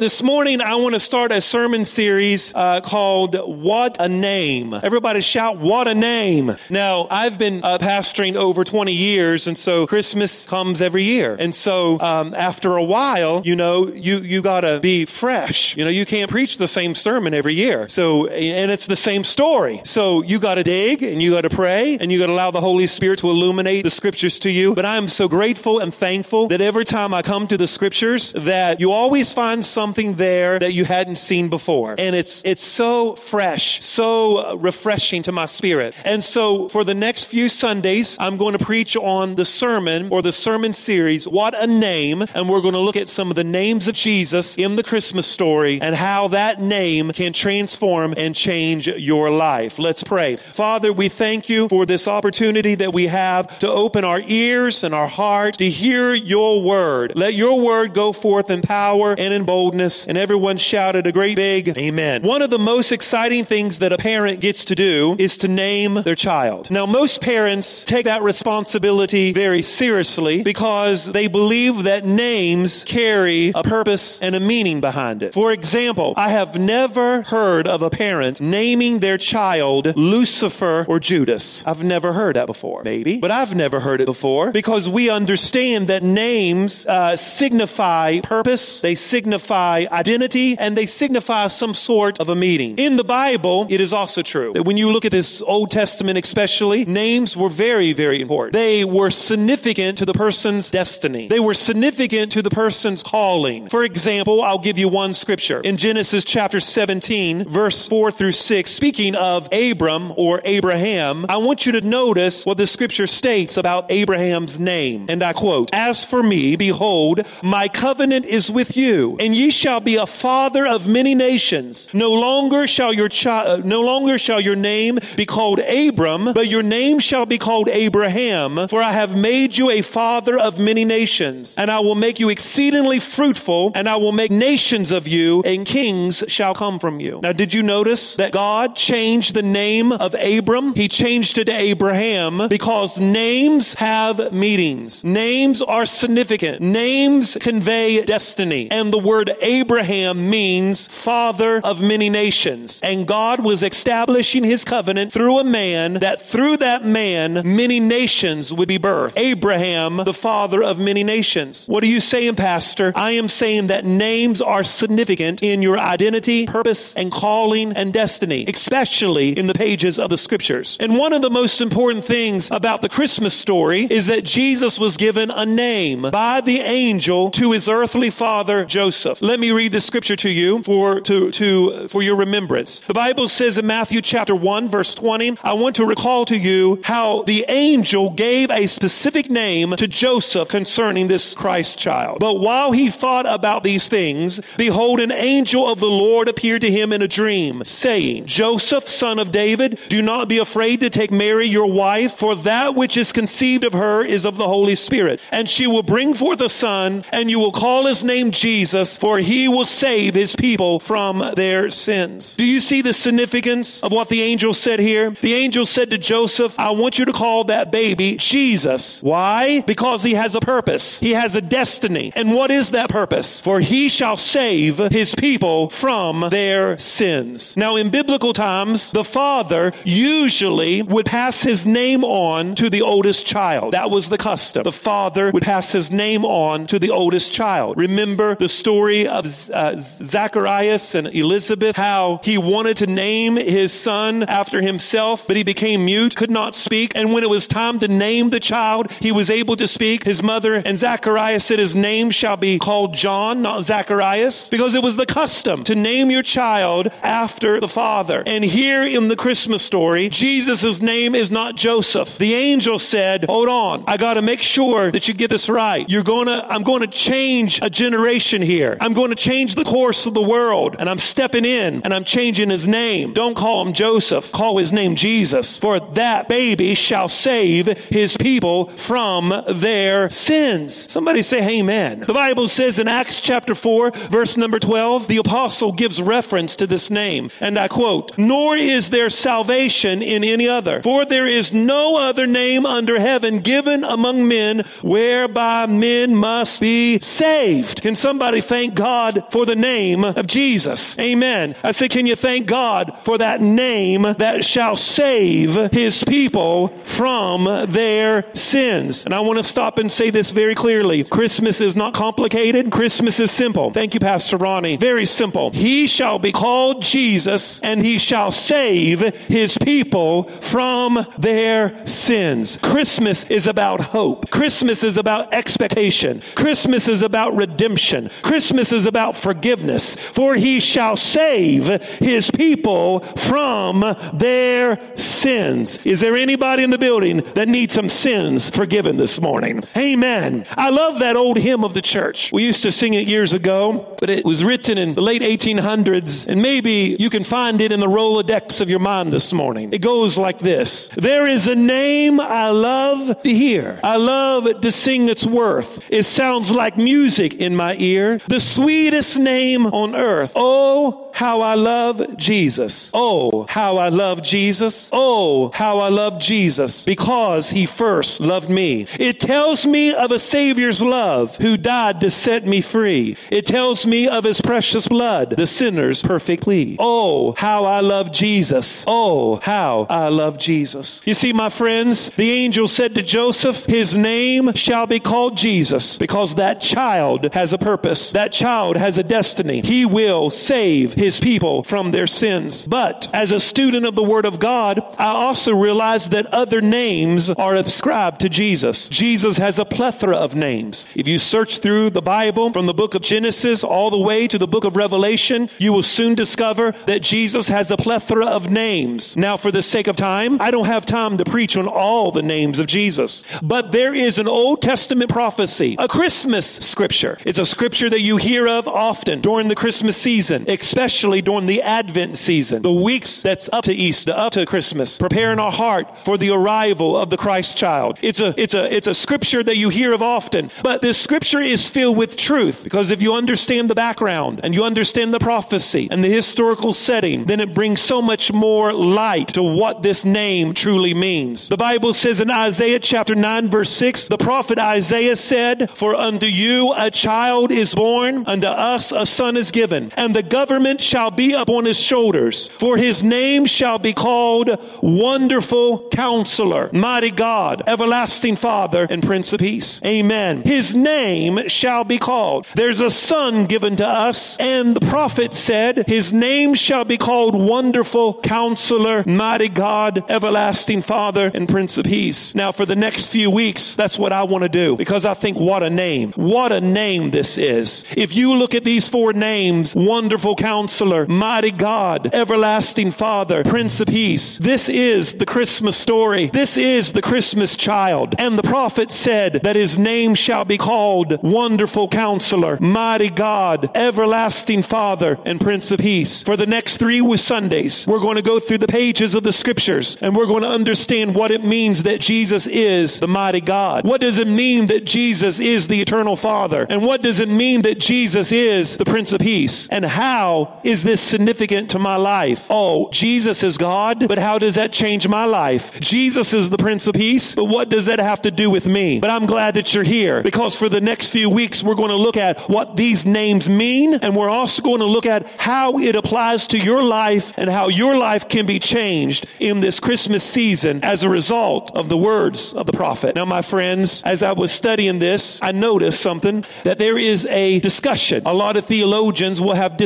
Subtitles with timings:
[0.00, 4.72] This morning, I want to start a sermon series uh, called What a Name.
[4.72, 6.56] Everybody shout, What a Name.
[6.70, 11.34] Now, I've been uh, pastoring over 20 years, and so Christmas comes every year.
[11.36, 15.76] And so um, after a while, you know, you, you got to be fresh.
[15.76, 17.88] You know, you can't preach the same sermon every year.
[17.88, 19.80] So, and it's the same story.
[19.84, 22.52] So you got to dig and you got to pray and you got to allow
[22.52, 24.76] the Holy Spirit to illuminate the scriptures to you.
[24.76, 28.78] But I'm so grateful and thankful that every time I come to the scriptures, that
[28.78, 31.94] you always find some something there that you hadn't seen before.
[31.96, 35.94] And it's, it's so fresh, so uh, refreshing to my spirit.
[36.04, 40.20] And so for the next few Sundays, I'm going to preach on the sermon or
[40.20, 42.26] the sermon series, What a Name.
[42.34, 45.26] And we're going to look at some of the names of Jesus in the Christmas
[45.26, 49.78] story and how that name can transform and change your life.
[49.78, 50.36] Let's pray.
[50.36, 54.94] Father, we thank you for this opportunity that we have to open our ears and
[54.94, 57.14] our heart to hear your word.
[57.16, 61.36] Let your word go forth in power and in boldness and everyone shouted a great
[61.36, 62.22] big amen.
[62.22, 65.94] One of the most exciting things that a parent gets to do is to name
[66.04, 66.70] their child.
[66.70, 73.62] Now, most parents take that responsibility very seriously because they believe that names carry a
[73.62, 75.34] purpose and a meaning behind it.
[75.34, 81.62] For example, I have never heard of a parent naming their child Lucifer or Judas.
[81.66, 85.88] I've never heard that before, maybe, but I've never heard it before because we understand
[85.88, 92.34] that names uh, signify purpose, they signify identity and they signify some sort of a
[92.34, 92.78] meaning.
[92.78, 96.18] In the Bible, it is also true that when you look at this Old Testament
[96.18, 98.52] especially, names were very, very important.
[98.52, 101.28] They were significant to the person's destiny.
[101.28, 103.68] They were significant to the person's calling.
[103.68, 105.60] For example, I'll give you one scripture.
[105.60, 111.66] In Genesis chapter 17, verse 4 through 6, speaking of Abram or Abraham, I want
[111.66, 115.06] you to notice what the scripture states about Abraham's name.
[115.08, 119.80] And I quote, As for me, behold, my covenant is with you, and ye shall
[119.80, 121.88] be a father of many nations.
[121.92, 126.48] No longer shall your child, uh, no longer shall your name be called Abram, but
[126.48, 130.84] your name shall be called Abraham, for I have made you a father of many
[130.84, 135.42] nations, and I will make you exceedingly fruitful, and I will make nations of you,
[135.42, 137.20] and kings shall come from you.
[137.22, 140.74] Now, did you notice that God changed the name of Abram?
[140.74, 145.02] He changed it to Abraham because names have meanings.
[145.04, 146.60] Names are significant.
[146.60, 148.70] Names convey destiny.
[148.70, 152.80] And the word Abraham means father of many nations.
[152.82, 158.52] And God was establishing his covenant through a man that through that man, many nations
[158.52, 159.14] would be birthed.
[159.16, 161.66] Abraham, the father of many nations.
[161.66, 162.92] What are you saying, Pastor?
[162.94, 168.44] I am saying that names are significant in your identity, purpose, and calling and destiny,
[168.46, 170.76] especially in the pages of the scriptures.
[170.78, 174.98] And one of the most important things about the Christmas story is that Jesus was
[174.98, 179.22] given a name by the angel to his earthly father, Joseph.
[179.28, 182.80] Let me read the scripture to you for, to, to, for your remembrance.
[182.80, 186.80] The Bible says in Matthew chapter 1 verse 20, I want to recall to you
[186.82, 192.20] how the angel gave a specific name to Joseph concerning this Christ child.
[192.20, 196.70] But while he thought about these things, behold, an angel of the Lord appeared to
[196.70, 201.10] him in a dream, saying, Joseph, son of David, do not be afraid to take
[201.10, 205.20] Mary your wife, for that which is conceived of her is of the Holy Spirit.
[205.30, 209.17] And she will bring forth a son, and you will call his name Jesus, for
[209.18, 212.36] for he will save his people from their sins.
[212.36, 215.10] Do you see the significance of what the angel said here?
[215.10, 219.02] The angel said to Joseph, I want you to call that baby Jesus.
[219.02, 219.62] Why?
[219.62, 221.00] Because he has a purpose.
[221.00, 222.12] He has a destiny.
[222.14, 223.40] And what is that purpose?
[223.40, 227.56] For he shall save his people from their sins.
[227.56, 233.26] Now, in biblical times, the father usually would pass his name on to the oldest
[233.26, 233.72] child.
[233.72, 234.62] That was the custom.
[234.62, 237.76] The father would pass his name on to the oldest child.
[237.76, 244.22] Remember the story of uh, Zacharias and Elizabeth, how he wanted to name his son
[244.24, 246.92] after himself, but he became mute, could not speak.
[246.94, 250.04] And when it was time to name the child, he was able to speak.
[250.04, 254.82] His mother and Zacharias said his name shall be called John, not Zacharias, because it
[254.82, 258.22] was the custom to name your child after the father.
[258.26, 262.18] And here in the Christmas story, Jesus' name is not Joseph.
[262.18, 265.88] The angel said, hold on, I got to make sure that you get this right.
[265.88, 268.76] You're going to, I'm going to change a generation here.
[268.80, 272.02] I'm going to change the course of the world and I'm stepping in and I'm
[272.02, 273.12] changing his name.
[273.12, 274.32] Don't call him Joseph.
[274.32, 275.60] Call his name Jesus.
[275.60, 280.74] For that baby shall save his people from their sins.
[280.90, 282.00] Somebody say amen.
[282.00, 286.66] The Bible says in Acts chapter 4 verse number 12, the apostle gives reference to
[286.66, 287.30] this name.
[287.38, 292.26] And I quote, nor is there salvation in any other, for there is no other
[292.26, 297.80] name under heaven given among men whereby men must be saved.
[297.80, 300.98] Can somebody thank God God for the name of Jesus.
[300.98, 301.54] Amen.
[301.62, 307.66] I said, can you thank God for that name that shall save his people from
[307.70, 309.04] their sins?
[309.04, 311.04] And I want to stop and say this very clearly.
[311.04, 312.72] Christmas is not complicated.
[312.72, 313.70] Christmas is simple.
[313.74, 314.78] Thank you, Pastor Ronnie.
[314.78, 315.50] Very simple.
[315.50, 322.58] He shall be called Jesus and he shall save his people from their sins.
[322.62, 324.30] Christmas is about hope.
[324.30, 326.22] Christmas is about expectation.
[326.34, 328.10] Christmas is about redemption.
[328.22, 329.94] Christmas is about forgiveness.
[329.94, 331.66] For he shall save
[331.98, 333.80] his people from
[334.14, 335.78] their sins.
[335.84, 339.62] Is there anybody in the building that needs some sins forgiven this morning?
[339.76, 340.46] Amen.
[340.50, 342.32] I love that old hymn of the church.
[342.32, 346.26] We used to sing it years ago, but it was written in the late 1800s,
[346.26, 349.72] and maybe you can find it in the Rolodex of your mind this morning.
[349.72, 353.80] It goes like this There is a name I love to hear.
[353.82, 355.80] I love to sing its worth.
[355.88, 358.20] It sounds like music in my ear.
[358.28, 360.32] The sweetest name on earth.
[360.36, 362.92] Oh, how I love Jesus.
[362.94, 364.88] Oh, how I love Jesus.
[364.92, 368.86] Oh, how I love Jesus because he first loved me.
[369.00, 373.16] It tells me of a Savior's love who died to set me free.
[373.32, 376.76] It tells me of his precious blood, the sinner's perfect plea.
[376.78, 378.84] Oh, how I love Jesus.
[378.86, 381.02] Oh, how I love Jesus.
[381.04, 385.98] You see, my friends, the angel said to Joseph, his name shall be called Jesus
[385.98, 388.12] because that child has a purpose.
[388.12, 389.62] That child has a destiny.
[389.62, 392.66] He will save his people from their sins.
[392.66, 397.30] But as a student of the Word of God, I also realize that other names
[397.30, 398.88] are ascribed to Jesus.
[398.88, 400.86] Jesus has a plethora of names.
[400.94, 404.38] If you search through the Bible from the book of Genesis all the way to
[404.38, 409.16] the book of Revelation, you will soon discover that Jesus has a plethora of names.
[409.16, 412.22] Now, for the sake of time, I don't have time to preach on all the
[412.22, 417.18] names of Jesus, but there is an Old Testament prophecy, a Christmas scripture.
[417.24, 421.62] It's a scripture that you hear of often during the Christmas season, especially during the
[421.62, 426.16] Advent season, the weeks that's up to Easter, up to Christmas, preparing our heart for
[426.18, 427.98] the arrival of the Christ child.
[428.02, 431.40] It's a, it's a, it's a scripture that you hear of often, but this scripture
[431.40, 435.88] is filled with truth because if you understand the background and you understand the prophecy
[435.90, 440.54] and the historical setting, then it brings so much more light to what this name
[440.54, 441.48] truly means.
[441.48, 446.26] The Bible says in Isaiah chapter 9 verse 6, the prophet Isaiah said, For unto
[446.26, 451.10] you a child is born, unto us a son is given, and the government shall
[451.10, 452.48] be upon his shoulders.
[452.58, 459.40] For his name shall be called Wonderful Counselor, Mighty God, Everlasting Father, and Prince of
[459.40, 459.80] Peace.
[459.84, 460.42] Amen.
[460.42, 462.46] His name shall be called.
[462.54, 467.34] There's a son given to us, and the prophet said, His name shall be called
[467.34, 472.34] Wonderful Counselor, Mighty God, Everlasting Father, and Prince of Peace.
[472.34, 475.38] Now, for the next few weeks, that's what I want to do because I think
[475.38, 476.12] what a name.
[476.12, 477.84] What a name this is.
[477.96, 480.67] If you look at these four names, Wonderful Counselor,
[481.08, 486.30] Mighty God, Everlasting Father, Prince of Peace, this is the Christmas story.
[486.32, 488.14] This is the Christmas child.
[488.18, 494.62] And the prophet said that his name shall be called Wonderful Counselor, Mighty God, Everlasting
[494.62, 496.22] Father, and Prince of Peace.
[496.22, 499.96] For the next three Sundays, we're going to go through the pages of the scriptures
[500.00, 503.84] and we're going to understand what it means that Jesus is the mighty God.
[503.84, 506.66] What does it mean that Jesus is the eternal Father?
[506.68, 509.68] And what does it mean that Jesus is the Prince of Peace?
[509.68, 512.46] And how is this significant to my life?
[512.50, 515.78] Oh, Jesus is God, but how does that change my life?
[515.80, 519.00] Jesus is the Prince of Peace, but what does that have to do with me?
[519.00, 521.96] But I'm glad that you're here because for the next few weeks, we're going to
[521.96, 525.94] look at what these names mean, and we're also going to look at how it
[525.94, 530.82] applies to your life and how your life can be changed in this Christmas season
[530.84, 533.14] as a result of the words of the prophet.
[533.14, 537.60] Now, my friends, as I was studying this, I noticed something that there is a
[537.60, 538.22] discussion.
[538.26, 539.76] A lot of theologians will have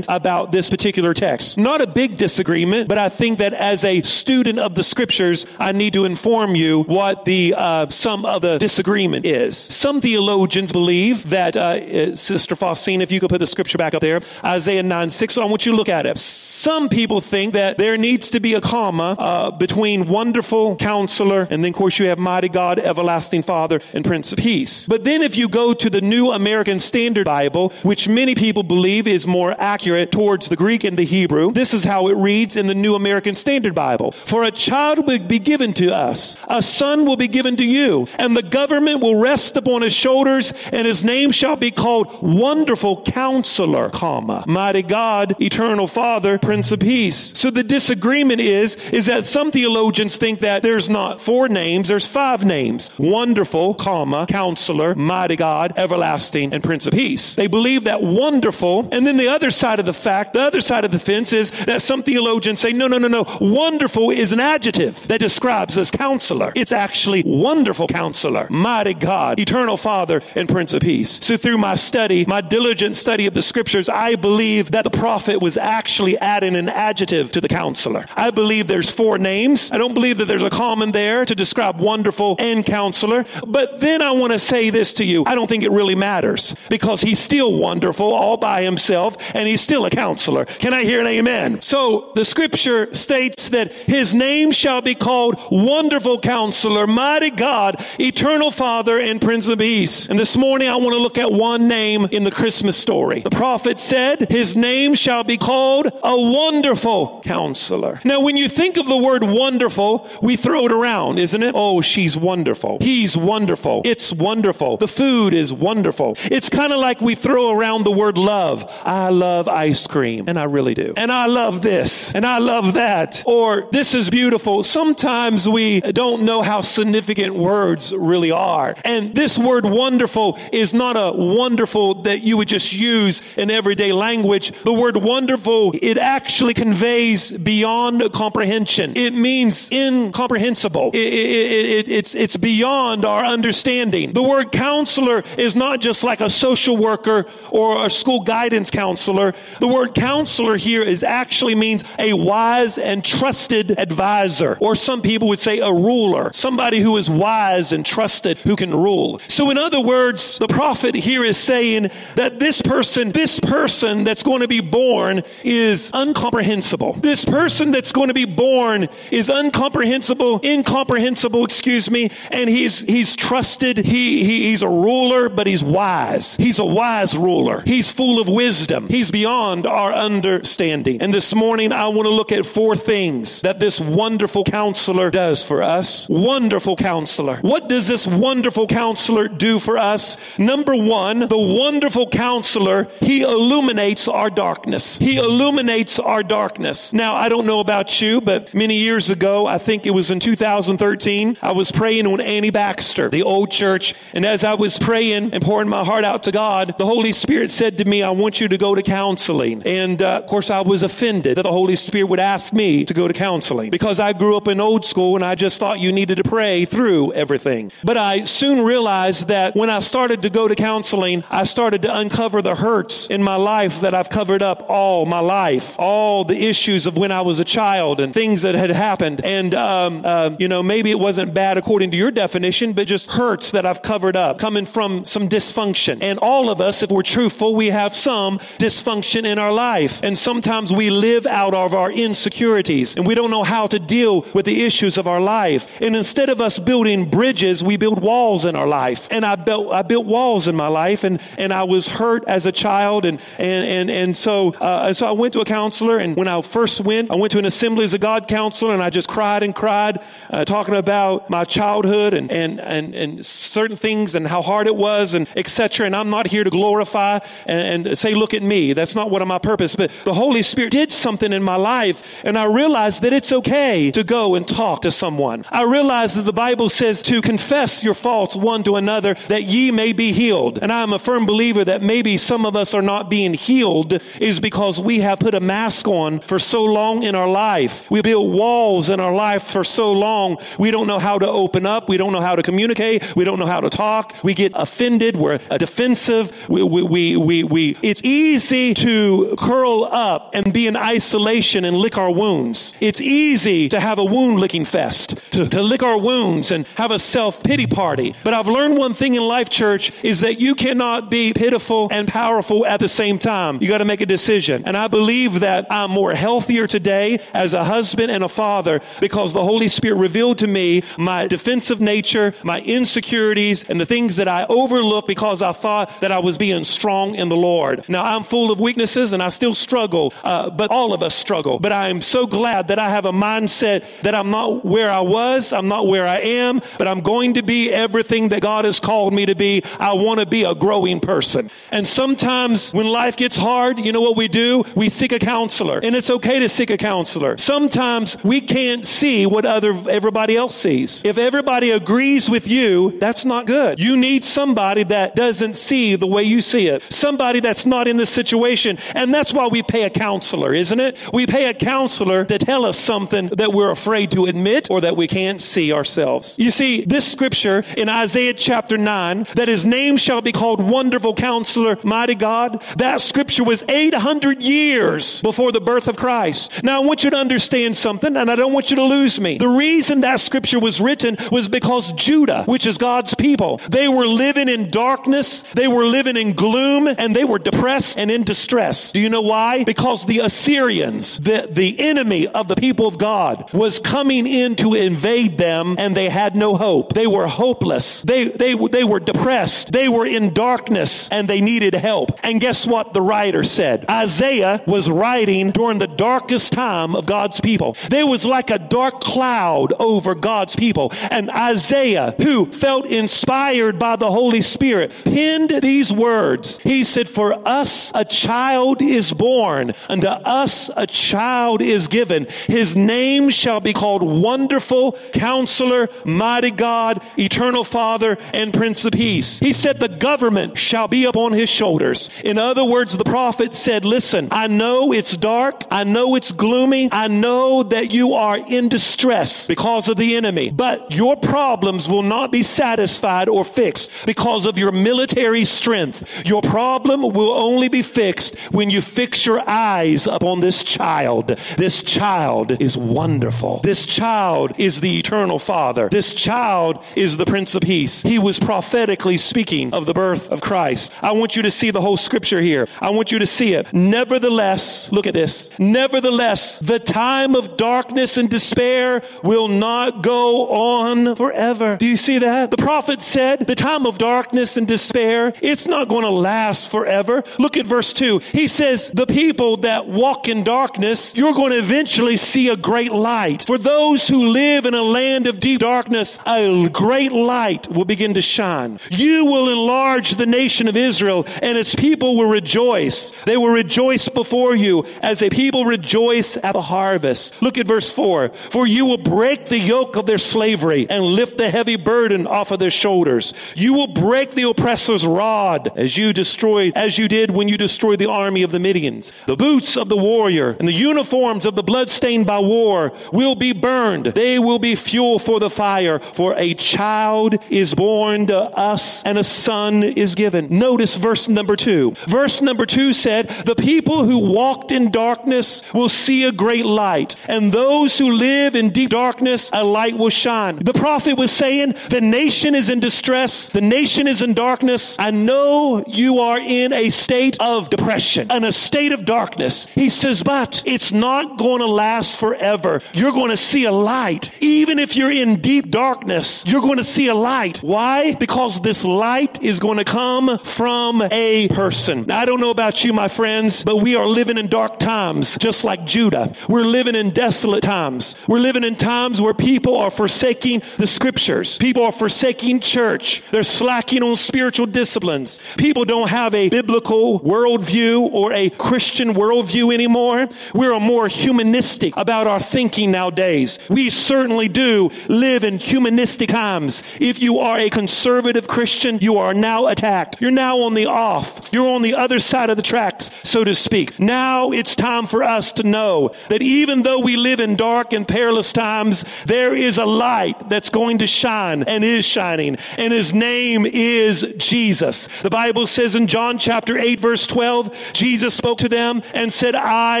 [0.00, 1.58] disagreement about this particular text.
[1.58, 5.72] Not a big disagreement, but I think that as a student of the scriptures, I
[5.72, 9.56] need to inform you what the uh, some of the disagreement is.
[9.56, 13.94] Some theologians believe that, uh, uh, Sister Faustine, if you could put the scripture back
[13.94, 16.18] up there, Isaiah 9 6, I want you to look at it.
[16.18, 21.64] Some people think that there needs to be a comma uh, between wonderful counselor and
[21.64, 24.86] then, of course, you have mighty God, everlasting Father, and Prince of Peace.
[24.86, 29.06] But then if you go to the New American Standard Bible, which many people believe
[29.06, 31.50] is more accurate accurate towards the Greek and the Hebrew.
[31.50, 34.12] This is how it reads in the New American Standard Bible.
[34.12, 38.06] For a child will be given to us, a son will be given to you,
[38.14, 43.02] and the government will rest upon his shoulders, and his name shall be called Wonderful
[43.02, 47.32] Counselor, comma, Mighty God, Eternal Father, Prince of Peace.
[47.36, 52.06] So the disagreement is, is that some theologians think that there's not four names, there's
[52.06, 52.92] five names.
[52.96, 57.34] Wonderful, comma, Counselor, Mighty God, Everlasting, and Prince of Peace.
[57.34, 60.84] They believe that wonderful, and then the other side of the fact, the other side
[60.84, 63.26] of the fence is that some theologians say, no, no, no, no.
[63.40, 66.52] Wonderful is an adjective that describes this counselor.
[66.54, 71.18] It's actually wonderful counselor, mighty God, eternal Father, and Prince of Peace.
[71.22, 75.40] So through my study, my diligent study of the scriptures, I believe that the prophet
[75.40, 78.06] was actually adding an adjective to the counselor.
[78.16, 79.70] I believe there's four names.
[79.72, 83.24] I don't believe that there's a common there to describe wonderful and counselor.
[83.46, 85.24] But then I want to say this to you.
[85.26, 89.60] I don't think it really matters because he's still wonderful all by himself and he's
[89.70, 90.46] still a counselor.
[90.46, 91.60] Can I hear an amen?
[91.60, 98.50] So the scripture states that his name shall be called wonderful counselor, mighty God, eternal
[98.50, 100.08] father and prince of peace.
[100.08, 103.20] And this morning I want to look at one name in the Christmas story.
[103.20, 108.00] The prophet said his name shall be called a wonderful counselor.
[108.04, 111.54] Now when you think of the word wonderful, we throw it around, isn't it?
[111.54, 112.78] Oh, she's wonderful.
[112.80, 113.82] He's wonderful.
[113.84, 114.78] It's wonderful.
[114.78, 116.16] The food is wonderful.
[116.24, 118.68] It's kind of like we throw around the word love.
[118.84, 120.94] I love ice cream, and I really do.
[120.96, 123.22] And I love this, and I love that.
[123.26, 124.64] Or this is beautiful.
[124.64, 128.74] Sometimes we don't know how significant words really are.
[128.84, 133.92] And this word wonderful is not a wonderful that you would just use in everyday
[133.92, 134.52] language.
[134.64, 138.96] The word wonderful, it actually conveys beyond comprehension.
[138.96, 140.90] It means incomprehensible.
[140.94, 144.12] It, it, it, it's, it's beyond our understanding.
[144.12, 149.34] The word counselor is not just like a social worker or a school guidance counselor.
[149.58, 155.28] The word counselor here is actually means a wise and trusted advisor, or some people
[155.28, 159.20] would say a ruler, somebody who is wise and trusted who can rule.
[159.28, 164.22] So in other words, the prophet here is saying that this person, this person that's
[164.22, 166.94] going to be born is incomprehensible.
[166.94, 173.16] This person that's going to be born is incomprehensible, incomprehensible, excuse me, and he's he's
[173.16, 173.78] trusted.
[173.78, 176.36] He, he he's a ruler, but he's wise.
[176.36, 177.62] He's a wise ruler.
[177.64, 178.88] He's full of wisdom.
[178.88, 181.00] He's beyond our understanding.
[181.00, 185.42] And this morning I want to look at four things that this wonderful counselor does
[185.42, 186.06] for us.
[186.10, 187.38] Wonderful counselor.
[187.38, 190.18] What does this wonderful counselor do for us?
[190.36, 194.98] Number 1, the wonderful counselor, he illuminates our darkness.
[194.98, 196.92] He illuminates our darkness.
[196.92, 200.20] Now, I don't know about you, but many years ago, I think it was in
[200.20, 205.32] 2013, I was praying with Annie Baxter, the old church, and as I was praying
[205.32, 208.40] and pouring my heart out to God, the Holy Spirit said to me, I want
[208.40, 209.19] you to go to counseling.
[209.64, 212.94] And uh, of course, I was offended that the Holy Spirit would ask me to
[212.94, 215.92] go to counseling because I grew up in old school and I just thought you
[215.92, 217.70] needed to pray through everything.
[217.84, 221.96] But I soon realized that when I started to go to counseling, I started to
[221.96, 226.46] uncover the hurts in my life that I've covered up all my life, all the
[226.48, 229.20] issues of when I was a child and things that had happened.
[229.24, 233.10] And, um, uh, you know, maybe it wasn't bad according to your definition, but just
[233.10, 235.98] hurts that I've covered up coming from some dysfunction.
[236.00, 240.00] And all of us, if we're truthful, we have some dysfunction in our life.
[240.02, 244.22] And sometimes we live out of our insecurities and we don't know how to deal
[244.34, 245.66] with the issues of our life.
[245.80, 249.08] And instead of us building bridges, we build walls in our life.
[249.10, 252.46] And I built, I built walls in my life and, and I was hurt as
[252.46, 253.04] a child.
[253.04, 255.98] And, and, and, and so, uh, so I went to a counselor.
[255.98, 258.90] And when I first went, I went to an Assemblies of God counselor and I
[258.90, 259.98] just cried and cried,
[260.30, 264.76] uh, talking about my childhood and, and, and, and certain things and how hard it
[264.76, 265.86] was and etc.
[265.86, 268.72] And I'm not here to glorify and, and say, look at me.
[268.72, 269.76] That's not what my purpose.
[269.76, 273.90] But the Holy Spirit did something in my life and I realized that it's okay
[273.92, 275.44] to go and talk to someone.
[275.50, 279.70] I realized that the Bible says to confess your faults one to another that ye
[279.70, 280.58] may be healed.
[280.60, 284.40] And I'm a firm believer that maybe some of us are not being healed is
[284.40, 287.88] because we have put a mask on for so long in our life.
[287.90, 290.38] We build walls in our life for so long.
[290.58, 291.88] We don't know how to open up.
[291.88, 293.14] We don't know how to communicate.
[293.14, 294.16] We don't know how to talk.
[294.24, 295.16] We get offended.
[295.16, 296.32] We're defensive.
[296.48, 298.89] We, we, we, we, we, it's easy to
[299.36, 302.74] curl up and be in isolation and lick our wounds.
[302.80, 306.90] It's easy to have a wound licking fest, to, to lick our wounds and have
[306.90, 308.14] a self pity party.
[308.24, 312.08] But I've learned one thing in life, church, is that you cannot be pitiful and
[312.08, 313.62] powerful at the same time.
[313.62, 314.64] You got to make a decision.
[314.66, 319.32] And I believe that I'm more healthier today as a husband and a father because
[319.32, 324.28] the Holy Spirit revealed to me my defensive nature, my insecurities, and the things that
[324.28, 327.88] I overlooked because I thought that I was being strong in the Lord.
[327.88, 331.14] Now I'm full of weakness weaknesses and I still struggle, uh, but all of us
[331.14, 331.58] struggle.
[331.58, 335.00] But I am so glad that I have a mindset that I'm not where I
[335.00, 338.80] was, I'm not where I am, but I'm going to be everything that God has
[338.80, 339.62] called me to be.
[339.78, 341.50] I want to be a growing person.
[341.70, 344.64] And sometimes when life gets hard, you know what we do?
[344.74, 345.80] We seek a counselor.
[345.82, 347.36] And it's okay to seek a counselor.
[347.36, 351.04] Sometimes we can't see what other everybody else sees.
[351.04, 353.78] If everybody agrees with you, that's not good.
[353.78, 356.82] You need somebody that doesn't see the way you see it.
[356.88, 358.69] Somebody that's not in this situation.
[358.94, 360.96] And that's why we pay a counselor, isn't it?
[361.12, 364.96] We pay a counselor to tell us something that we're afraid to admit or that
[364.96, 366.36] we can't see ourselves.
[366.38, 371.14] You see, this scripture in Isaiah chapter 9, that his name shall be called Wonderful
[371.14, 376.62] Counselor, Mighty God, that scripture was 800 years before the birth of Christ.
[376.62, 379.38] Now I want you to understand something, and I don't want you to lose me.
[379.38, 384.06] The reason that scripture was written was because Judah, which is God's people, they were
[384.06, 388.59] living in darkness, they were living in gloom, and they were depressed and in distress.
[388.60, 389.64] Do you know why?
[389.64, 394.74] Because the Assyrians, the, the enemy of the people of God, was coming in to
[394.74, 396.92] invade them, and they had no hope.
[396.92, 398.02] They were hopeless.
[398.02, 399.72] They, they, they were depressed.
[399.72, 402.10] They were in darkness, and they needed help.
[402.22, 403.86] And guess what the writer said?
[403.88, 407.76] Isaiah was writing during the darkest time of God's people.
[407.88, 410.92] There was like a dark cloud over God's people.
[411.10, 416.58] And Isaiah, who felt inspired by the Holy Spirit, penned these words.
[416.58, 418.49] He said, For us a child
[418.80, 422.26] is born, unto us a child is given.
[422.46, 429.38] His name shall be called Wonderful Counselor, Mighty God, Eternal Father, and Prince of Peace.
[429.38, 432.10] He said, The government shall be upon his shoulders.
[432.24, 435.64] In other words, the prophet said, Listen, I know it's dark.
[435.70, 436.88] I know it's gloomy.
[436.92, 442.02] I know that you are in distress because of the enemy, but your problems will
[442.02, 446.04] not be satisfied or fixed because of your military strength.
[446.26, 451.36] Your problem will only be fixed when you fix your eyes upon this child.
[451.56, 453.60] This child is wonderful.
[453.62, 455.88] This child is the eternal father.
[455.88, 458.02] This child is the prince of peace.
[458.02, 460.92] He was prophetically speaking of the birth of Christ.
[461.02, 462.68] I want you to see the whole scripture here.
[462.80, 463.72] I want you to see it.
[463.72, 465.50] Nevertheless, look at this.
[465.58, 471.76] Nevertheless, the time of darkness and despair will not go on forever.
[471.76, 472.50] Do you see that?
[472.50, 477.22] The prophet said the time of darkness and despair, it's not going to last forever.
[477.38, 478.19] Look at verse 2.
[478.32, 482.92] He says, The people that walk in darkness, you're going to eventually see a great
[482.92, 483.44] light.
[483.46, 488.14] For those who live in a land of deep darkness, a great light will begin
[488.14, 488.78] to shine.
[488.90, 493.12] You will enlarge the nation of Israel, and its people will rejoice.
[493.26, 497.40] They will rejoice before you as a people rejoice at the harvest.
[497.42, 498.30] Look at verse 4.
[498.50, 502.50] For you will break the yoke of their slavery and lift the heavy burden off
[502.50, 503.34] of their shoulders.
[503.54, 507.98] You will break the oppressor's rod as you destroyed, as you did when you destroyed
[507.98, 509.12] the army of the Midians.
[509.26, 513.52] The boots of the warrior and the uniforms of the bloodstained by war will be
[513.52, 514.06] burned.
[514.06, 515.98] They will be fuel for the fire.
[515.98, 520.48] For a child is born to us and a son is given.
[520.50, 521.92] Notice verse number two.
[522.06, 527.16] Verse number two said, The people who walked in darkness will see a great light,
[527.26, 530.56] and those who live in deep darkness, a light will shine.
[530.56, 534.96] The prophet was saying, The nation is in distress, the nation is in darkness.
[534.98, 539.66] I know you are in a state of depression and a state of darkness.
[539.74, 542.82] He says, But it's not going to last forever.
[542.92, 544.30] You're going to see a light.
[544.40, 547.58] Even if you're in deep darkness, you're going to see a light.
[547.62, 548.14] Why?
[548.14, 552.04] Because this light is going to come from a person.
[552.06, 555.36] Now, I don't know about you, my friends, but we are living in dark times,
[555.38, 556.34] just like Judah.
[556.48, 558.16] We're living in desolate times.
[558.28, 561.58] We're living in times where people are forsaking the scriptures.
[561.58, 563.22] People are forsaking church.
[563.30, 565.40] They're slacking on spiritual disciplines.
[565.56, 570.28] People don't have a biblical worldview or a Christian worldview anymore.
[570.54, 573.58] We're more humanistic about our thinking nowadays.
[573.68, 576.82] We certainly do live in humanistic times.
[577.00, 580.16] If you are a conservative Christian, you are now attacked.
[580.20, 581.48] You're now on the off.
[581.52, 583.98] You're on the other side of the tracks, so to speak.
[583.98, 588.06] Now it's time for us to know that even though we live in dark and
[588.06, 593.12] perilous times, there is a light that's going to shine and is shining, and his
[593.12, 595.08] name is Jesus.
[595.22, 599.54] The Bible says in John chapter 8, verse 12, Jesus spoke to them and said,
[599.54, 600.00] I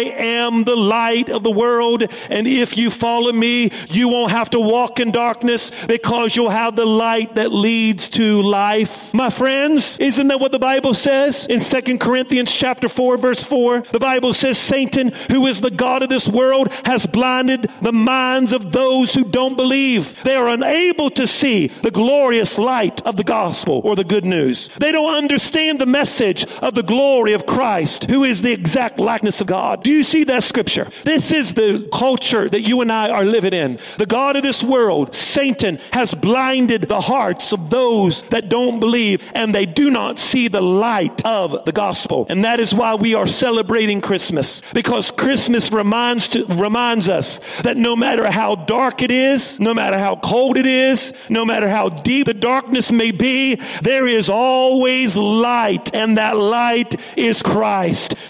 [0.00, 4.60] am the light of the world, and if you follow me, you won't have to
[4.60, 9.12] walk in darkness because you'll have the light that leads to life.
[9.14, 13.80] My friends, isn't that what the Bible says in Second Corinthians chapter 4, verse 4?
[13.92, 18.52] The Bible says, Satan, who is the God of this world, has blinded the minds
[18.52, 20.20] of those who don't believe.
[20.24, 24.70] They are unable to see the glorious light of the gospel or the good news.
[24.78, 28.98] They don't understand the message of the glory of Christ Christ, who is the exact
[28.98, 29.84] likeness of God.
[29.84, 30.88] Do you see that scripture?
[31.04, 33.78] This is the culture that you and I are living in.
[33.96, 39.22] The God of this world, Satan, has blinded the hearts of those that don't believe
[39.36, 42.26] and they do not see the light of the gospel.
[42.28, 47.76] And that is why we are celebrating Christmas because Christmas reminds to, reminds us that
[47.76, 51.88] no matter how dark it is, no matter how cold it is, no matter how
[51.88, 57.59] deep the darkness may be, there is always light and that light is Christ.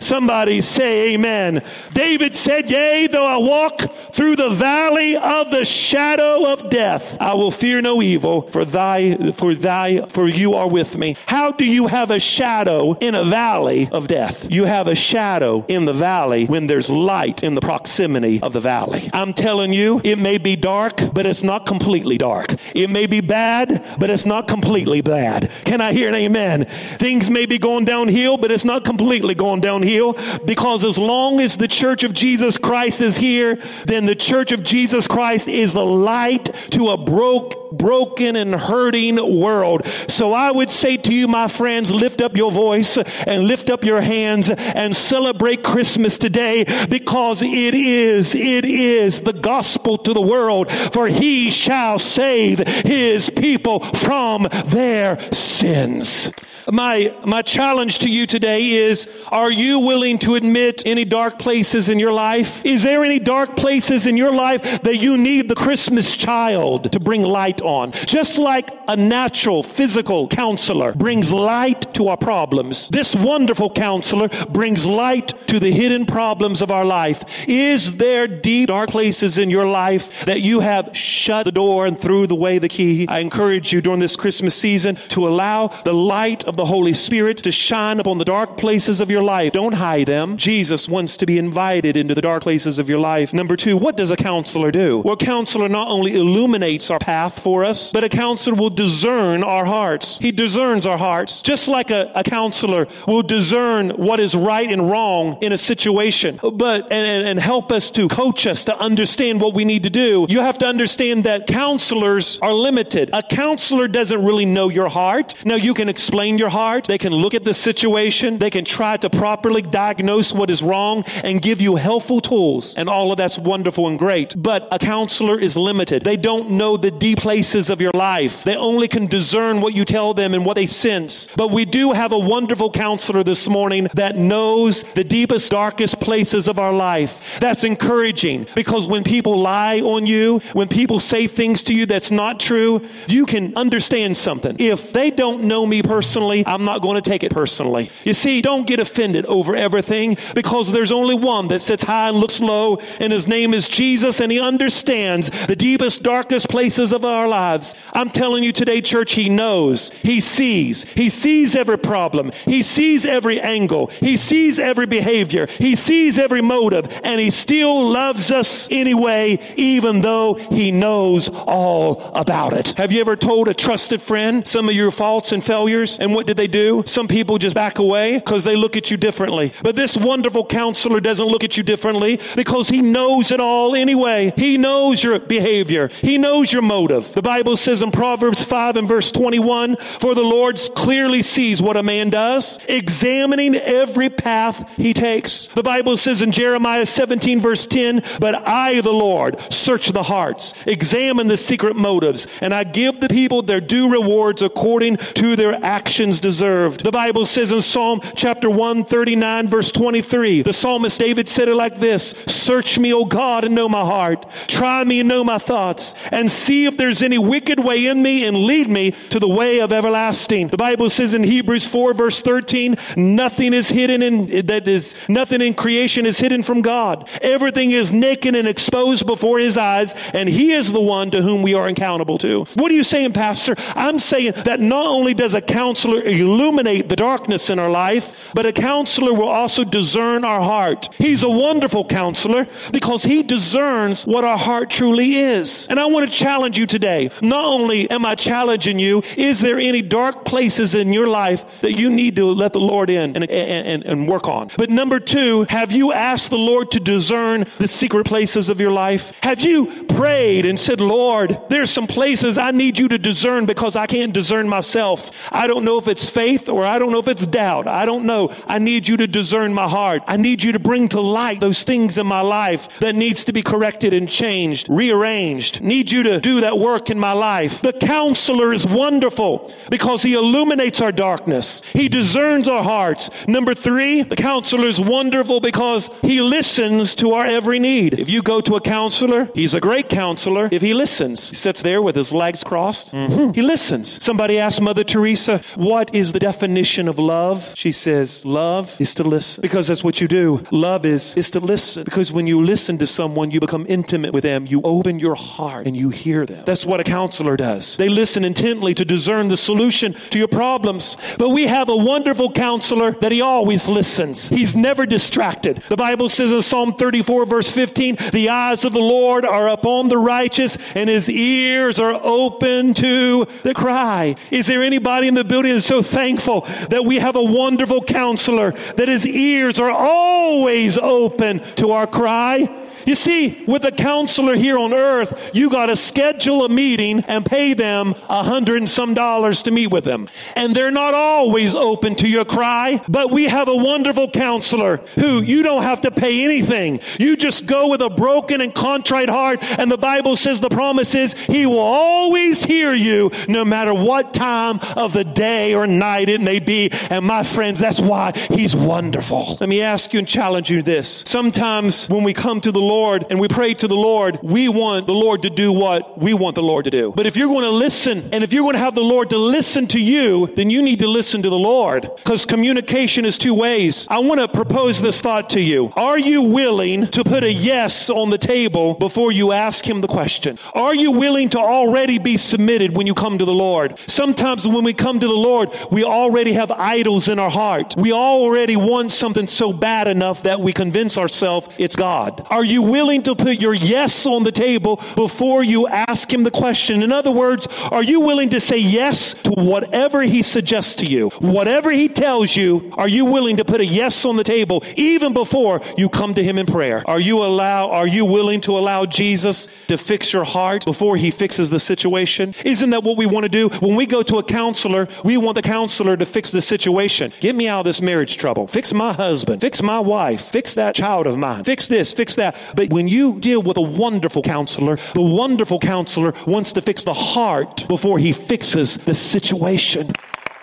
[0.00, 1.62] Somebody say amen.
[1.92, 7.34] David said, yea, though I walk through the valley of the shadow of death, I
[7.34, 11.16] will fear no evil for thy, for thy, for you are with me.
[11.26, 14.46] How do you have a shadow in a valley of death?
[14.50, 18.60] You have a shadow in the valley when there's light in the proximity of the
[18.60, 19.10] valley.
[19.12, 22.54] I'm telling you, it may be dark, but it's not completely dark.
[22.74, 25.50] It may be bad, but it's not completely bad.
[25.64, 26.64] Can I hear an amen?
[26.98, 31.56] Things may be going downhill, but it's not completely going downhill because as long as
[31.56, 35.84] the church of Jesus Christ is here, then the church of Jesus Christ is the
[35.84, 39.86] light to a broke, broken and hurting world.
[40.08, 43.84] So I would say to you, my friends, lift up your voice and lift up
[43.84, 50.20] your hands and celebrate Christmas today because it is, it is the gospel to the
[50.20, 56.32] world for he shall save his people from their sins.
[56.72, 61.88] My, my challenge to you today is, are you willing to admit any dark places
[61.88, 62.64] in your life?
[62.64, 67.00] Is there any dark places in your life that you need the Christmas child to
[67.00, 67.90] bring light on?
[67.92, 74.86] Just like a natural physical counselor brings light to our problems, this wonderful counselor brings
[74.86, 77.24] light to the hidden problems of our life.
[77.48, 81.98] Is there deep dark places in your life that you have shut the door and
[81.98, 83.06] threw away the key?
[83.08, 87.38] I encourage you during this Christmas season to allow the light of the Holy Spirit
[87.38, 89.54] to shine upon the dark places of your life.
[89.54, 90.36] Don't hide them.
[90.36, 93.32] Jesus wants to be invited into the dark places of your life.
[93.32, 94.98] Number two, what does a counselor do?
[94.98, 99.42] Well, a counselor not only illuminates our path for us, but a counselor will discern
[99.42, 100.18] our hearts.
[100.18, 104.90] He discerns our hearts, just like a, a counselor will discern what is right and
[104.90, 109.54] wrong in a situation, but and, and help us to coach us to understand what
[109.54, 110.26] we need to do.
[110.28, 113.08] You have to understand that counselors are limited.
[113.14, 115.34] A counselor doesn't really know your heart.
[115.46, 116.86] Now you can explain your heart.
[116.86, 118.38] They can look at the situation.
[118.38, 122.74] They can try to properly diagnose what is wrong and give you helpful tools.
[122.74, 124.34] And all of that's wonderful and great.
[124.36, 126.02] But a counselor is limited.
[126.02, 128.42] They don't know the deep places of your life.
[128.42, 131.28] They only can discern what you tell them and what they sense.
[131.36, 136.48] But we do have a wonderful counselor this morning that knows the deepest, darkest places
[136.48, 137.38] of our life.
[137.40, 142.10] That's encouraging because when people lie on you, when people say things to you that's
[142.10, 144.56] not true, you can understand something.
[144.58, 147.90] If they don't know me personally, I'm not going to take it personally.
[148.04, 152.18] You see, don't get offended over everything because there's only one that sits high and
[152.18, 157.04] looks low, and his name is Jesus, and he understands the deepest, darkest places of
[157.04, 157.74] our lives.
[157.92, 159.90] I'm telling you today, church, he knows.
[160.02, 160.84] He sees.
[160.84, 162.32] He sees every problem.
[162.44, 163.88] He sees every angle.
[163.88, 165.46] He sees every behavior.
[165.46, 172.10] He sees every motive, and he still loves us anyway, even though he knows all
[172.14, 172.68] about it.
[172.76, 175.98] Have you ever told a trusted friend some of your faults and failures?
[175.98, 176.82] And what did they do?
[176.84, 179.54] Some people just back away because they look at you differently.
[179.62, 184.34] But this wonderful counselor doesn't look at you differently because he knows it all anyway.
[184.36, 185.88] He knows your behavior.
[186.02, 187.10] He knows your motive.
[187.14, 191.78] The Bible says in Proverbs 5 and verse 21, for the Lord clearly sees what
[191.78, 195.48] a man does, examining every path he takes.
[195.54, 200.52] The Bible says in Jeremiah 17 verse 10, but I, the Lord, search the hearts,
[200.66, 205.54] examine the secret motives, and I give the people their due rewards according to their
[205.64, 206.82] actions deserved.
[206.82, 211.78] The Bible says in Psalm chapter 139 verse 23, the psalmist David said it like
[211.78, 214.26] this, search me, O God, and know my heart.
[214.48, 218.24] Try me and know my thoughts, and see if there's any wicked way in me
[218.24, 220.48] and lead me to the way of everlasting.
[220.48, 225.42] The Bible says in Hebrews 4 verse 13, nothing is hidden in, that is, nothing
[225.42, 227.08] in creation is hidden from God.
[227.20, 231.42] Everything is naked and exposed before his eyes, and he is the one to whom
[231.42, 232.44] we are accountable to.
[232.54, 233.54] What are you saying, Pastor?
[233.74, 238.46] I'm saying that not only does a counselor illuminate the darkness in our life, but
[238.46, 240.88] a counselor will also discern our heart.
[240.96, 245.66] He's a wonderful counselor because he discerns what our heart truly is.
[245.68, 247.10] And I want to challenge you today.
[247.22, 251.72] Not only am I challenging you, is there any dark places in your life that
[251.72, 254.50] you need to let the Lord in and, and, and work on?
[254.56, 258.70] But number two, have you asked the Lord to discern the secret places of your
[258.70, 259.12] life?
[259.22, 263.76] Have you prayed and said, Lord, there's some places I need you to discern because
[263.76, 265.10] I can't discern myself.
[265.32, 267.68] I don't know if it's faith or I don't know if it's doubt.
[267.68, 268.34] I don't know.
[268.46, 270.02] I need you to discern my heart.
[270.06, 273.32] I need you to bring to light those things in my life that needs to
[273.32, 275.60] be corrected and changed, rearranged.
[275.60, 277.60] Need you to do that work in my life.
[277.60, 281.62] The counselor is wonderful because he illuminates our darkness.
[281.72, 283.10] He discerns our hearts.
[283.26, 287.98] Number three, the counselor is wonderful because he listens to our every need.
[287.98, 291.30] If you go to a counselor, he's a great counselor if he listens.
[291.30, 292.92] He sits there with his legs crossed.
[292.92, 293.32] Mm-hmm.
[293.32, 294.02] He listens.
[294.02, 297.52] Somebody asked Mother Teresa, what is the definition of love?
[297.54, 300.44] She says, love is to listen because that's what you do.
[300.50, 304.22] Love is, is to listen because when you listen to someone, you become intimate with
[304.22, 304.46] them.
[304.46, 306.44] You open your heart and you hear them.
[306.44, 307.76] That's what a counselor does.
[307.76, 310.96] They listen intently to discern the solution to your problems.
[311.18, 314.28] But we have a wonderful counselor that he always listens.
[314.28, 315.62] He's never distracted.
[315.68, 319.88] The Bible says in Psalm 34 verse 15, the eyes of the Lord are upon
[319.88, 324.16] the righteous and his ears are open to the cry.
[324.30, 328.50] Is there anybody in the building that's so thankful that we have a wonderful counselor
[328.74, 332.69] that his ears are always open to our cry?
[332.90, 337.24] You see, with a counselor here on earth, you got to schedule a meeting and
[337.24, 340.08] pay them a hundred and some dollars to meet with them.
[340.34, 345.22] And they're not always open to your cry, but we have a wonderful counselor who
[345.22, 346.80] you don't have to pay anything.
[346.98, 349.38] You just go with a broken and contrite heart.
[349.40, 354.12] And the Bible says the promise is he will always hear you no matter what
[354.12, 356.70] time of the day or night it may be.
[356.90, 359.36] And my friends, that's why he's wonderful.
[359.38, 361.04] Let me ask you and challenge you this.
[361.06, 364.86] Sometimes when we come to the Lord and we pray to the Lord, we want
[364.86, 366.92] the Lord to do what we want the Lord to do.
[366.96, 369.18] But if you're going to listen and if you're going to have the Lord to
[369.18, 373.34] listen to you, then you need to listen to the Lord because communication is two
[373.34, 373.86] ways.
[373.90, 375.72] I want to propose this thought to you.
[375.76, 379.88] Are you willing to put a yes on the table before you ask him the
[379.88, 380.38] question?
[380.54, 383.78] Are you willing to already be submitted when you come to the Lord?
[383.88, 387.74] Sometimes when we come to the Lord, we already have idols in our heart.
[387.76, 392.26] We already want something so bad enough that we convince ourselves it's God.
[392.30, 396.22] Are you you willing to put your yes on the table before you ask him
[396.22, 396.82] the question?
[396.82, 401.08] In other words, are you willing to say yes to whatever he suggests to you?
[401.20, 405.12] Whatever he tells you, are you willing to put a yes on the table even
[405.12, 406.82] before you come to him in prayer?
[406.86, 411.10] Are you allow are you willing to allow Jesus to fix your heart before he
[411.10, 412.34] fixes the situation?
[412.44, 413.48] Isn't that what we want to do?
[413.60, 417.12] When we go to a counselor, we want the counselor to fix the situation.
[417.20, 418.46] Get me out of this marriage trouble.
[418.46, 419.40] Fix my husband.
[419.40, 420.22] Fix my wife.
[420.30, 421.44] Fix that child of mine.
[421.44, 421.92] Fix this.
[421.92, 422.36] Fix that.
[422.54, 426.94] But when you deal with a wonderful counselor, the wonderful counselor wants to fix the
[426.94, 429.92] heart before he fixes the situation.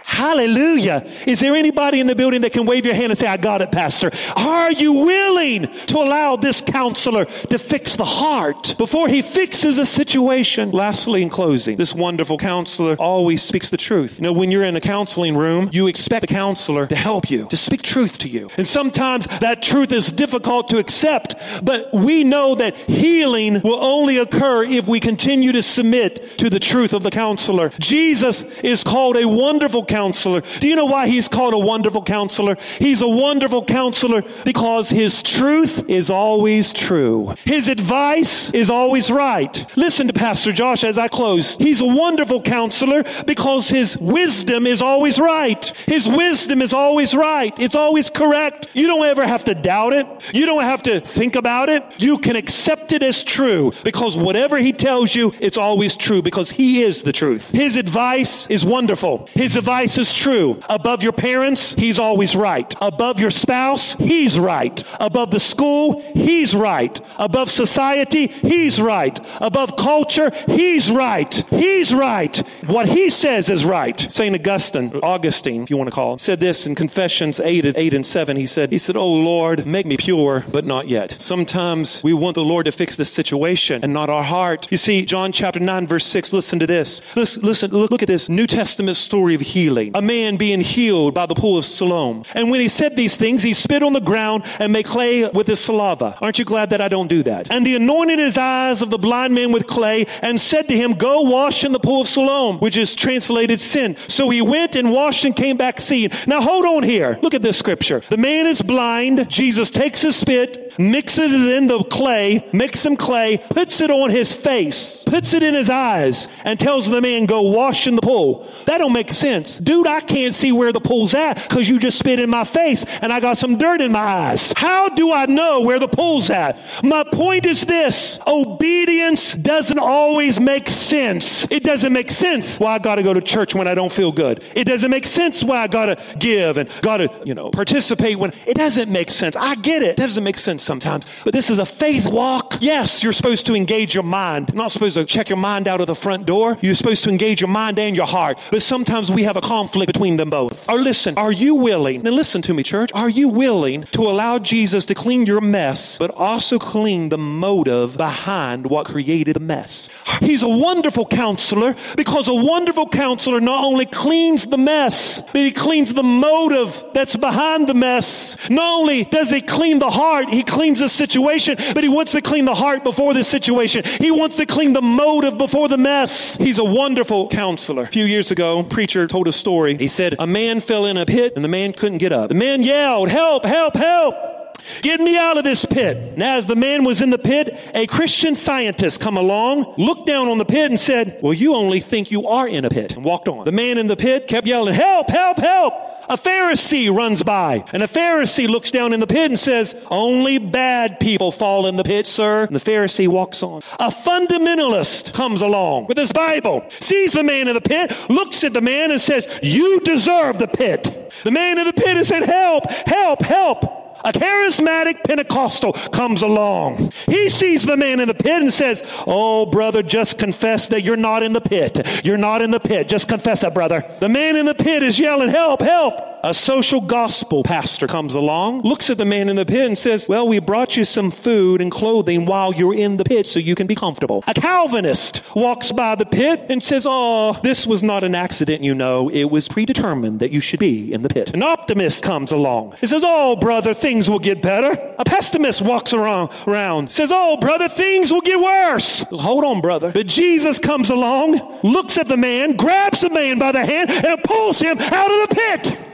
[0.08, 1.06] Hallelujah.
[1.28, 3.62] Is there anybody in the building that can wave your hand and say, I got
[3.62, 4.10] it, Pastor?
[4.38, 9.86] Are you willing to allow this counselor to fix the heart before he fixes a
[9.86, 10.72] situation?
[10.72, 14.17] Lastly, in closing, this wonderful counselor always speaks the truth.
[14.17, 17.46] You know, when you're in a counseling room, you expect the counselor to help you,
[17.50, 18.50] to speak truth to you.
[18.56, 24.17] And sometimes that truth is difficult to accept, but we know that healing will only
[24.17, 27.74] occur if we continue to submit to the truth of the counselor.
[27.78, 30.42] Jesus is called a wonderful counselor counselor.
[30.60, 32.56] Do you know why he's called a wonderful counselor?
[32.78, 37.34] He's a wonderful counselor because his truth is always true.
[37.46, 39.66] His advice is always right.
[39.76, 41.56] Listen to Pastor Josh as I close.
[41.56, 45.66] He's a wonderful counselor because his wisdom is always right.
[45.88, 47.58] His wisdom is always right.
[47.60, 48.68] It's always correct.
[48.76, 50.06] You don't ever have to doubt it.
[50.32, 51.84] You don't have to think about it.
[51.98, 56.52] You can accept it as true because whatever he tells you, it's always true because
[56.52, 57.50] he is the truth.
[57.50, 59.28] His advice is wonderful.
[59.34, 60.60] His advice is true.
[60.69, 62.73] Above your parents, he's always right.
[62.82, 64.82] Above your spouse, he's right.
[65.00, 67.00] Above the school, he's right.
[67.17, 69.19] Above society, he's right.
[69.39, 71.32] Above culture, he's right.
[71.52, 72.36] He's right.
[72.65, 74.12] What he says is right.
[74.12, 74.36] St.
[74.36, 78.06] Augustine, Augustine, if you want to call him, said this in Confessions 8, 8 and
[78.06, 78.36] 7.
[78.36, 81.12] He said, he said, Oh Lord, make me pure, but not yet.
[81.12, 84.67] Sometimes we want the Lord to fix the situation and not our heart.
[84.71, 87.02] You see, John chapter 9, verse 6, listen to this.
[87.15, 91.13] Listen, listen look at this New Testament story of healing healing, a man being healed
[91.13, 92.24] by the pool of Siloam.
[92.34, 95.48] And when he said these things, he spit on the ground and made clay with
[95.48, 96.18] his saliva.
[96.22, 97.52] Aren't you glad that I don't do that?
[97.52, 100.94] And he anointed his eyes of the blind man with clay and said to him,
[100.94, 103.96] Go wash in the pool of Siloam, which is translated sin.
[104.08, 106.12] So he went and washed and came back seeing.
[106.26, 107.20] Now hold on here.
[107.22, 108.02] Look at this scripture.
[108.10, 109.30] The man is blind.
[109.30, 114.10] Jesus takes his spit, mixes it in the clay, makes some clay, puts it on
[114.10, 118.02] his face, puts it in his eyes, and tells the man, Go wash in the
[118.02, 118.48] pool.
[118.66, 122.00] That don't make sense dude, I can't see where the pool's at because you just
[122.00, 124.54] spit in my face and I got some dirt in my eyes.
[124.56, 126.58] How do I know where the pool's at?
[126.84, 128.18] My point is this.
[128.26, 131.46] Obedience doesn't always make sense.
[131.52, 134.14] It doesn't make sense why I got to go to church when I don't feel
[134.14, 134.42] good.
[134.56, 138.18] It doesn't make sense why I got to give and got to, you know, participate
[138.18, 139.36] when it doesn't make sense.
[139.36, 139.92] I get it.
[139.92, 141.08] It doesn't make sense sometimes.
[141.26, 142.56] But this is a faith walk.
[142.62, 144.50] Yes, you're supposed to engage your mind.
[144.50, 146.58] You're not supposed to check your mind out of the front door.
[146.62, 148.40] You're supposed to engage your mind and your heart.
[148.50, 150.70] But sometimes we have a conflict between them both.
[150.70, 154.38] Or listen, are you willing, and listen to me, church, are you willing to allow
[154.38, 159.89] Jesus to clean your mess, but also clean the motive behind what created the mess?
[160.20, 165.52] He's a wonderful counselor because a wonderful counselor not only cleans the mess, but he
[165.52, 168.38] cleans the motive that's behind the mess.
[168.50, 172.22] Not only does he clean the heart, he cleans the situation, but he wants to
[172.22, 173.84] clean the heart before the situation.
[173.86, 176.36] He wants to clean the motive before the mess.
[176.38, 177.84] He's a wonderful counselor.
[177.84, 179.47] A few years ago, preacher told a story.
[179.80, 182.28] He said, A man fell in a pit and the man couldn't get up.
[182.28, 184.37] The man yelled, Help, help, help!
[184.82, 186.18] Get me out of this pit.
[186.18, 190.28] Now, as the man was in the pit, a Christian scientist come along, looked down
[190.28, 193.04] on the pit and said, well, you only think you are in a pit and
[193.04, 193.46] walked on.
[193.46, 195.74] The man in the pit kept yelling, help, help, help.
[196.10, 200.38] A Pharisee runs by, and a Pharisee looks down in the pit and says, Only
[200.38, 202.46] bad people fall in the pit, sir.
[202.46, 203.62] And the Pharisee walks on.
[203.80, 208.54] A fundamentalist comes along with his Bible, sees the man in the pit, looks at
[208.54, 211.12] the man and says, You deserve the pit.
[211.26, 213.77] The man in the pit has said, Help, help, help.
[214.08, 216.93] A charismatic Pentecostal comes along.
[217.08, 220.96] He sees the man in the pit and says, Oh, brother, just confess that you're
[220.96, 221.86] not in the pit.
[222.06, 222.88] You're not in the pit.
[222.88, 223.84] Just confess it, brother.
[224.00, 226.17] The man in the pit is yelling, Help, help.
[226.28, 230.10] A social gospel pastor comes along, looks at the man in the pit and says,
[230.10, 233.56] Well, we brought you some food and clothing while you're in the pit so you
[233.56, 234.26] can be comfortable.
[234.28, 238.76] A Calvinist walks by the pit and says, Oh, this was not an accident, you
[238.76, 239.08] know.
[239.08, 241.34] It was predetermined that you should be in the pit.
[241.34, 242.76] An optimist comes along.
[242.82, 244.72] He says, Oh, brother, things will get better.
[245.00, 249.06] A pessimist walks around, around says, Oh, brother, things will get worse.
[249.12, 249.94] Hold on, brother.
[249.94, 254.22] But Jesus comes along, looks at the man, grabs the man by the hand, and
[254.26, 255.87] pulls him out of the pit.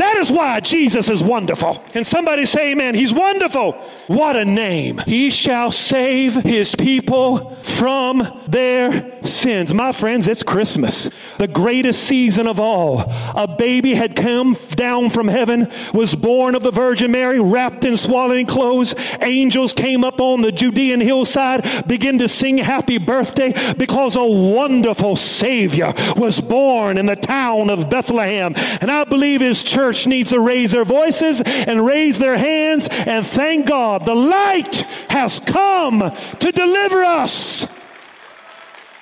[0.00, 1.74] That is why Jesus is wonderful.
[1.92, 2.94] Can somebody say amen?
[2.94, 3.72] He's wonderful.
[4.06, 4.96] What a name.
[4.96, 9.74] He shall save his people from their sins.
[9.74, 13.12] My friends, it's Christmas, the greatest season of all.
[13.36, 17.98] A baby had come down from heaven, was born of the Virgin Mary, wrapped in
[17.98, 18.94] swaddling clothes.
[19.20, 25.14] Angels came up on the Judean hillside, began to sing happy birthday because a wonderful
[25.14, 28.54] Savior was born in the town of Bethlehem.
[28.80, 32.86] And I believe his church church needs to raise their voices and raise their hands
[32.90, 34.04] and thank God.
[34.04, 34.76] The light
[35.08, 35.98] has come
[36.38, 37.66] to deliver us.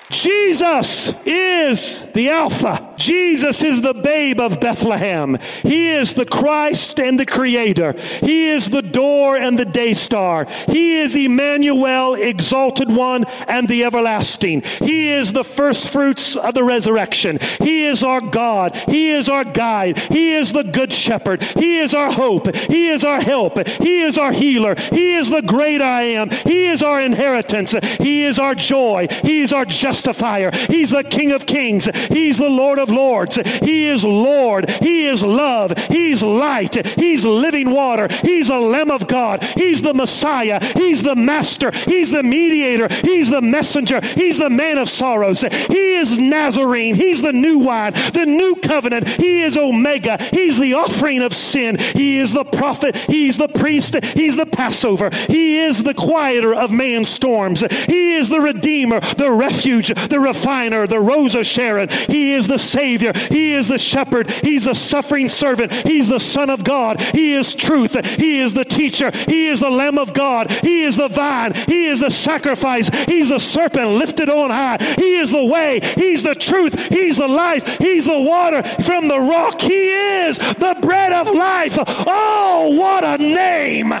[0.09, 2.88] Jesus is the Alpha.
[2.99, 5.37] Jesus is the babe of Bethlehem.
[5.63, 7.93] He is the Christ and the Creator.
[8.21, 10.45] He is the door and the day star.
[10.67, 14.61] He is Emmanuel, exalted one and the everlasting.
[14.61, 17.39] He is the first fruits of the resurrection.
[17.59, 18.75] He is our God.
[18.75, 19.97] He is our guide.
[19.97, 21.41] He is the good shepherd.
[21.41, 22.53] He is our hope.
[22.55, 23.65] He is our help.
[23.67, 24.75] He is our healer.
[24.91, 26.29] He is the great I am.
[26.29, 27.73] He is our inheritance.
[27.99, 29.07] He is our joy.
[29.23, 30.51] He is our justifier.
[30.51, 31.87] He's the King of kings.
[32.09, 33.35] He's the Lord of lords.
[33.35, 34.69] He is Lord.
[34.69, 35.77] He is love.
[35.89, 36.85] He's light.
[36.85, 38.07] He's living water.
[38.21, 39.43] He's a Lamb of God.
[39.43, 40.63] He's the Messiah.
[40.73, 41.71] He's the Master.
[41.71, 42.87] He's the mediator.
[43.01, 44.01] He's the messenger.
[44.01, 45.41] He's the man of sorrows.
[45.41, 46.95] He is Nazarene.
[46.95, 49.07] He's the new wine, the new covenant.
[49.07, 50.17] He is Omega.
[50.31, 51.77] He's the offering of sin.
[51.77, 52.95] He is the prophet.
[52.95, 53.95] He's the priest.
[54.03, 55.09] He's the Passover.
[55.27, 57.61] He is the quieter of man's storms.
[57.85, 61.89] He is the redeemer, the refuge, the refiner, the rose of Sharon.
[61.89, 63.11] He is the Savior.
[63.13, 64.31] He is the shepherd.
[64.31, 65.73] He's the suffering servant.
[65.73, 67.01] He's the Son of God.
[67.01, 67.93] He is truth.
[68.05, 69.11] He is the teacher.
[69.11, 70.49] He is the Lamb of God.
[70.49, 71.53] He is the vine.
[71.53, 72.87] He is the sacrifice.
[73.05, 74.77] He's the serpent lifted on high.
[74.97, 75.81] He is the way.
[75.95, 76.73] He's the truth.
[76.87, 77.67] He's the life.
[77.79, 79.59] He's the water from the rock.
[79.59, 79.89] He
[80.27, 81.75] is the bread of life.
[81.77, 83.93] Oh, what a name!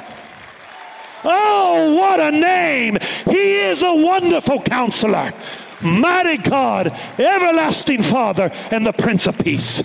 [1.25, 2.97] Oh, what a name!
[3.25, 5.33] He is a wonderful counselor
[5.81, 6.87] mighty God,
[7.19, 9.83] everlasting Father, and the Prince of Peace.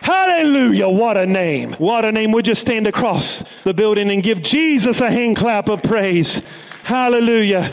[0.00, 0.88] Hallelujah.
[0.88, 1.72] What a name.
[1.74, 2.32] What a name.
[2.32, 6.42] Would you stand across the building and give Jesus a hand clap of praise?
[6.82, 7.70] Hallelujah.